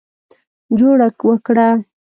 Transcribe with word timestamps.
جوړه 0.77 1.07
وکړه. 1.27 1.67